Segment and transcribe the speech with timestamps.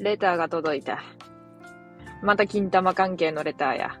[0.00, 1.02] レターが届いた。
[2.22, 4.00] また金玉関係のレターや。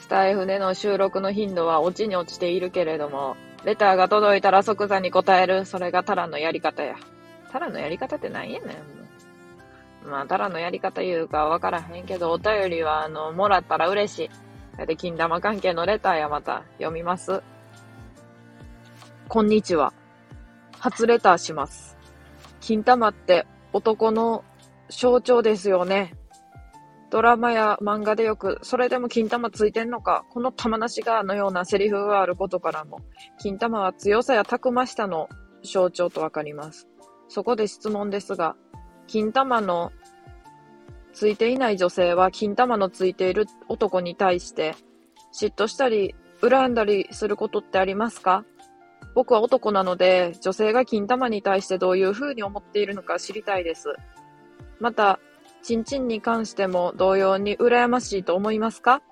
[0.00, 5.64] スタイフでの収録の頻度は落ちに落ちているけれども、レターが届いたら即座に答える。
[5.64, 6.96] それがタラのやり方や。
[7.52, 8.97] タラのやり方って何やねん。
[10.04, 14.30] まあ、タラのやり方言うかわからへんけど、お便りは、あの、もらったら嬉し
[14.78, 14.86] い。
[14.86, 17.42] で、金玉関係のレターやまた読みます。
[19.28, 19.92] こんにちは。
[20.78, 21.98] 初レターします。
[22.60, 24.44] 金玉って男の
[24.88, 26.14] 象徴ですよね。
[27.10, 33.00] ドラマや漫画でよく、それでも金玉ついてんのか、この玉なしがのようなセリフがあることからも、
[33.38, 35.28] 金玉は強さやたくましさの
[35.62, 36.86] 象徴とわかります。
[37.28, 38.56] そこで質問ですが、
[39.08, 39.90] 金玉の
[41.12, 44.76] ついていない女性は金玉のついている男に対して
[45.34, 48.44] 嫉妬したり恨んだりすることってありますか？
[49.14, 53.96] 僕は男なので、女性が金玉に対してどういう風に思っているのか知りたいです。
[54.78, 55.18] また、
[55.62, 59.02] チンチンに関しても同様に羨ましいと思いますか？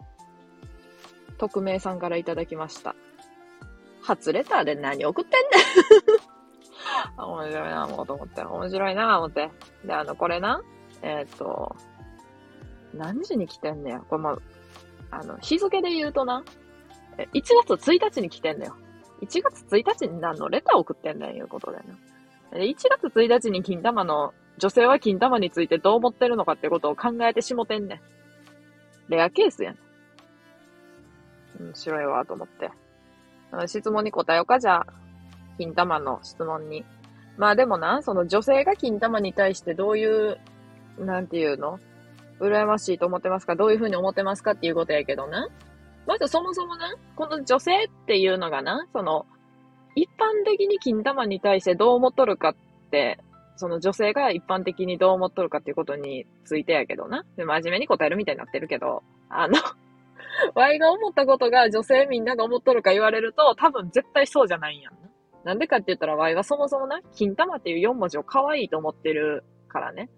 [1.38, 2.94] 匿名さんからいただきました。
[4.02, 5.48] 初レターで何送ってんね
[6.32, 6.35] ん
[7.16, 8.42] 面白いな、もうと思って。
[8.42, 9.50] 面白いな、思って。
[9.84, 10.62] で、あの、これな、
[11.02, 11.76] えっ、と、
[12.94, 14.00] 何時に来てんねや。
[14.00, 14.38] これも
[15.10, 16.42] あの、日付で言うとな、
[17.18, 17.26] 1
[17.66, 18.76] 月1日に来てんのよ。
[19.22, 21.84] 1月1日に何のレター送ってんねんいうことだよ
[22.52, 22.58] な。
[22.58, 28.00] 1月1日に金玉の、女性は金玉についてどう思ってるのかってことを考えてしもてんねん。
[29.08, 29.78] レアケースやん。
[31.60, 32.70] 面白いわ、と思って。
[33.66, 34.86] 質問に答えようか、じゃあ。
[35.58, 36.84] 金玉の質問に。
[37.36, 40.38] まあでもな、その女性が金玉に対してどういう、
[40.98, 41.78] なんていうの？
[42.40, 43.56] 羨ましいと思ってますか？
[43.56, 45.48] どういうふうに思ってますかっていうことやけどな。
[46.06, 49.26] まずそもそもな、この女性っていうのがな、その、
[49.94, 52.56] 一般的に金玉に対してどう思っとるかっ
[52.90, 53.18] て、
[53.56, 57.24] その女性が一般的にどう思っとるかっていうことについてやけどな。
[57.36, 59.58] で、真面目に答えるみたいになってるけど、あの
[60.54, 65.05] ワイが思ったことが女性みんなが思っとるか言われると、多分絶対そうじゃないんやん
[65.46, 65.54] な。
[65.54, 70.10] んでかって言ったら、ワイはそもそもな、金玉っていう4文字を可愛いと思ってるからね。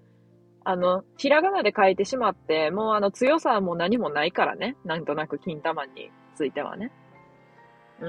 [0.64, 4.76] あの、ひらがなで書いてしまって、もうあの強さも何もないからね。
[4.84, 6.90] なんとなく金玉についてはね。
[8.00, 8.06] う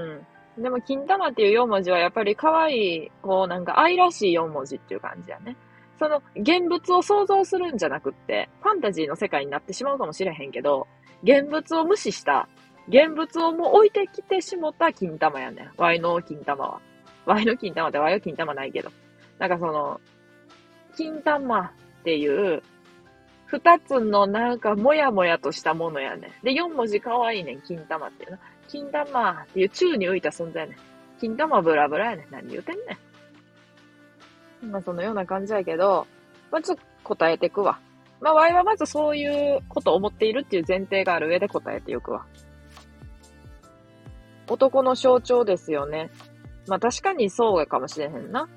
[0.60, 0.64] ん。
[0.64, 5.56] でも、金玉っていう4文字はやっぱり可愛い、こうなんか愛らしい4文字っていう感じやね。
[6.00, 10.88] その現物を想像するんじゃなくって、ファンタジーの世界になってしまうかもしれへんけど、
[11.24, 12.48] 現物を無視した、
[12.88, 15.70] 現物をもう置いてきてしもた金玉やね。
[15.78, 16.82] ワイの金玉は。
[17.30, 18.90] ワイの金玉ってワイは金玉ないけど。
[19.38, 20.02] なんかその、
[20.98, 21.72] 金玉っ
[22.04, 22.64] ていう、
[23.46, 26.32] 二つのなんかもやもやとしたものやね。
[26.44, 28.40] で、四文字可愛いねん、金玉っていうな。
[28.68, 30.78] 金玉っていう宙に浮いた存在やねん。
[31.20, 32.28] 金玉ブラブラやねん。
[32.32, 32.98] 何言うてんね
[34.68, 34.72] ん。
[34.72, 36.08] まあ、そのような感じやけど、
[36.52, 37.80] まあ、ちょっと答えていくわ。
[38.22, 42.26] まあ、ワイはまずそういうことを思っているっていう前提がある上で答えていくわ。
[44.48, 46.10] 男の象徴ですよね。
[46.70, 48.48] まあ確かにそうかもしれへんな。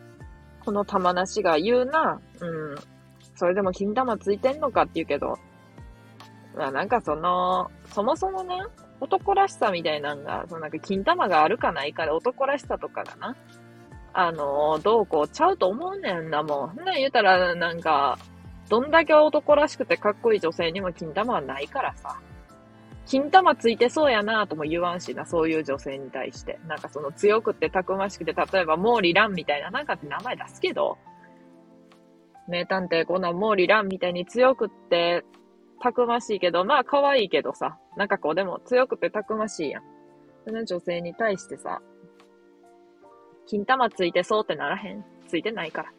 [0.64, 2.76] この玉なしが言うな、うん、
[3.34, 5.36] それでも金玉ついてんのかって言うけど、
[6.56, 8.62] まあなんかその、そもそもね、
[9.00, 13.36] 男らしさみたいなんが、そのなんか金玉があるかないかで男らしさとかがな、
[14.12, 16.80] あの、どうこうちゃうと思うねんな、もう。
[16.80, 18.18] んな言うたら、なんか、
[18.68, 22.18] どんだけ男らしくてかっこいい女性にも金玉はないからさ。
[23.12, 26.58] 金玉ついてそうやなとも言わんしな、そういう女性に対して。
[26.66, 30.96] なんかその強くてたくましくて、例えば毛利蘭みたいななんかって名前出すけど、
[32.48, 35.26] 名探偵コナン、毛利蘭みたいに強くって、
[35.82, 39.82] たくましいけど、まあ可愛いけどさ、なんかこうでも強くてたくましいやん。
[40.46, 41.82] その女性に対してさ、
[43.46, 45.04] 金玉ついてそうってならへん。
[45.28, 45.92] ついてないから。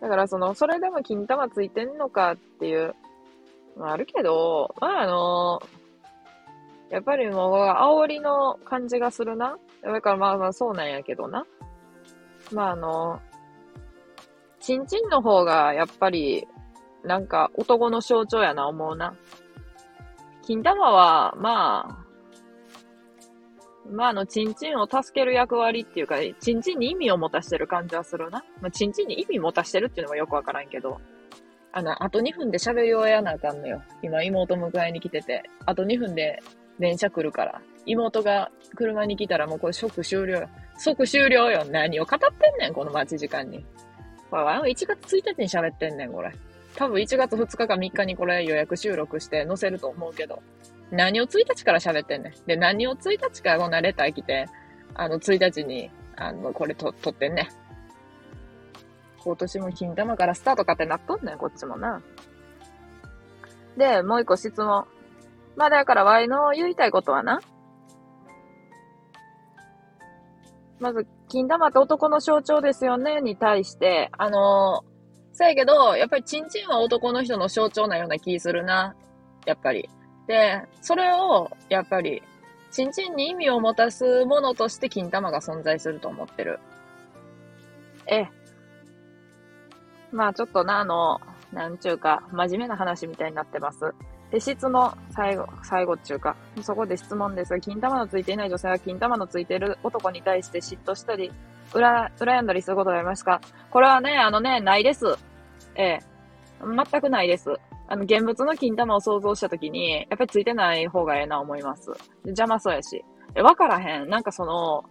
[0.00, 2.94] だからその、それでも金玉ついてんのかっていう、
[3.76, 5.60] まああるけど、まああの
[6.90, 9.58] やっぱりもう、煽りの感じがするな。
[9.82, 11.46] だからまあまあそうなんやけどな。
[12.52, 13.20] まああの
[14.64, 16.48] ちんちんの方が、やっぱり、
[17.04, 19.14] なんか、男の象徴やな、思うな。
[20.40, 22.04] 金玉は、まあ、
[23.90, 28.42] まあ、あの、ちんちんを助ける役割っていうか、ちんちんに意味を持たしてる感じはするな。
[28.62, 30.98] まあ、ちんちんに意味持たしてるっていうのもよくわからんけど。
[31.72, 33.82] あの、あと2分で喋り終えやなあかんのよ。
[34.00, 35.42] 今、妹迎えに来てて。
[35.66, 36.42] あと2分で
[36.78, 37.60] 電車来るから。
[37.86, 40.48] 妹が車に来たらもうこれ即終了。
[40.76, 41.64] 即終了よ。
[41.64, 43.64] 何を語ってんねん、この待ち時間に。
[44.30, 46.32] これ、1月1日に喋ってんねん、これ。
[46.74, 50.42] 多分1月2日か3日にこれ予約収録して載せると思うけど。
[50.90, 52.46] 何を1日から喋ってんねん。
[52.46, 54.48] で、何を1日からこんなレター来て、
[54.94, 57.48] あの、1日に、あの、これと、撮ってんねん。
[59.18, 62.02] 今年も金玉からスタートかってなっとんねん、こっちもな。
[63.76, 64.84] で、もう一個質問。
[65.56, 67.40] まあだから、ワイの言いたいことはな。
[70.80, 78.94] まず、金玉って男の象徴ですよね、に対して、あのー、そやけど、やっぱりチンチンは男の人の象徴なような気するな。
[79.46, 79.88] やっぱり。
[80.26, 82.22] で、それを、やっぱり、
[82.70, 86.60] チンチンに意味を持たすものとして金玉が存在すると思ってる。
[88.06, 88.26] え、
[90.12, 91.20] まあちょっとな、あの、
[91.52, 93.94] なんちゅうか、真面目な話みたいになってます。
[94.34, 101.30] で、質問、最後、最後っちゅうか、そこで質問ですが、金玉のついていない女性は金玉のついている男に対して嫉妬したり、
[101.72, 103.40] うら、羨んだりすることがありますか？
[103.70, 105.06] これはね、あのね、ないです。
[105.76, 106.00] ええ。
[106.60, 107.54] 全くないです。
[107.86, 111.92] あの、現物の金玉を想像したときに、やっぱりついてない方がええな思います。
[112.24, 113.04] 邪魔そうやし。
[113.36, 114.08] え、わからへん。
[114.08, 114.82] なんかその、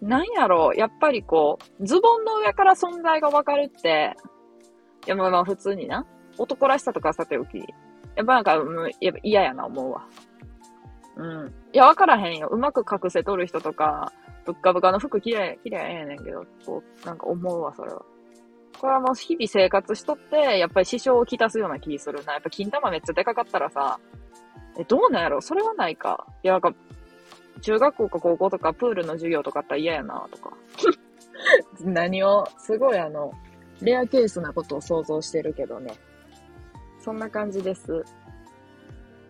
[0.00, 4.16] なんやろう、やっぱりこう、ズボンの上から存在がわかるって、
[5.06, 6.06] いや、まあまあ普通にな。
[6.38, 7.62] 男らしさとかさておき。
[8.16, 10.06] やっぱなんか、うん、やっぱ嫌やな思うわ。
[11.16, 11.54] うん。
[11.72, 12.48] いや、わからへんよ。
[12.48, 14.12] うまく隠せとる人とか、
[14.44, 18.02] ぶっかぶかの服綺麗、綺麗ええねんけど、こう、なんか思うわ、それは。
[18.80, 22.32] これはもう日々生活しとって、やっぱり支障をきたすような気するな。
[22.32, 24.00] やっぱ金玉めっちゃでかかったらさ、
[24.78, 25.40] え、どうなんやろ？
[25.40, 26.26] それはないか。
[26.42, 26.72] いや、なんか、
[27.60, 30.56] 中学校か高校とかプールの授業とかあったら嫌やな、とか。
[31.84, 33.32] 何を、すごいあの、
[33.82, 35.92] レアケースなことを想像してるけどね。
[37.00, 38.04] そんな感じです。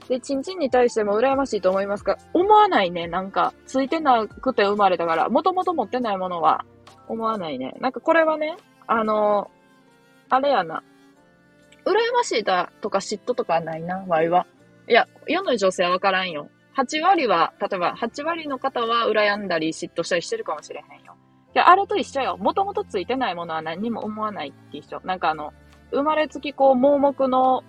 [0.09, 2.19] で、チンチンに対しても羨ましいと思いますか？
[2.35, 3.07] 思わないね。
[3.07, 6.65] なんか、ついてなくて生まれたから、もともと持ってないものは
[7.09, 7.75] 思わないね。
[7.81, 8.57] なんかこれはね、
[8.87, 9.51] あの
[10.29, 10.83] あれやな。
[11.85, 14.47] 羨ましいだとか嫉妬とかないな、ワイは。
[14.89, 16.51] いや、世の女性はわからんよ。
[16.77, 21.15] 8割は、例えば8割の方は羨んだり嫉妬したりしてるかもしれへんよ。
[21.55, 22.37] いや、あれと一緒よ。
[22.37, 25.01] もともとついてないものは何にも思わないって一緒。
[25.05, 25.53] なんかあの、
[25.91, 27.63] 生まれつきこう盲目の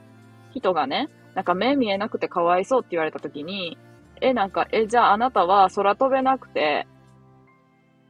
[0.54, 3.78] 人がね、なんか目見えなくてかわいそうって言われた時に、
[4.22, 6.88] え、なんか、え、じゃああなたは空飛べなくて、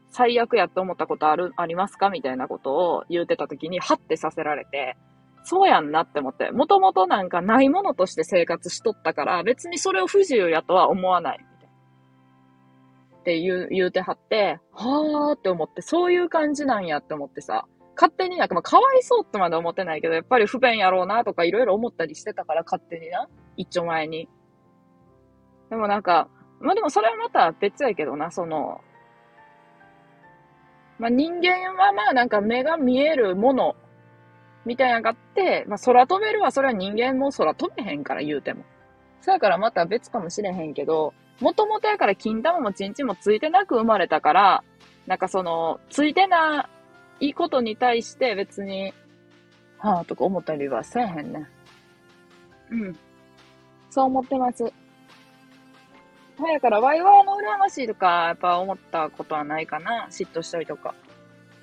[0.10, 4.98] 最悪やって思ったことある、ありますかみたいなことを言うてた時に、はってさせられて、
[5.44, 11.40] そうやんなって思って、もともとなんかないものとして生活しとったから、別にそれを不自由やとは思わない。
[13.22, 17.66] って言う、言うてはって、はーって思って、そういう感じなんやって思ってさ、
[17.96, 23.28] 勝手になんか、まあ、かわいそうってまで思ってないけど、やっぱり不便やろうなとかいろいろ思ったりしてたから、勝手にな。
[23.58, 24.28] 一丁前に。
[25.70, 26.30] でもなんか、
[26.60, 28.82] まあでもそれはまた別やけどな、その、
[31.00, 33.76] まあ人間はまあなんか目が見えるもの、
[34.66, 38.64] みたいなのがあって、まあ空飛べるはそれは人間も空飛べへんから言うても。
[39.22, 44.64] そやからまた別かもしれへんけど、もともとやから金玉もチンチンもついてなく生まれたから、
[45.08, 46.70] なんかその、ついてな
[47.30, 48.94] いことに対して別に、
[49.78, 51.48] はぁ、とか思ったりはせえへんね。
[52.72, 52.98] うん。
[53.90, 54.64] そう思ってます。
[54.64, 54.72] は
[56.52, 60.08] やから、ワイワイの羨ましいとか、やっぱ思ったことはないかな。
[60.10, 60.96] 嫉妬したりとか。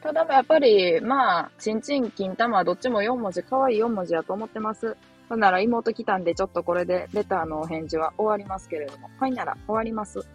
[0.02, 4.96] ただ、やっぱり、まあ、ちんちん、金玉、どっちも4文字、可愛い4文字やと思ってます。
[5.28, 9.10] ほんなら妹来たんで、ちょっとこれでレターのお返事は終わりますけれども。
[9.18, 10.26] はいなら終わります。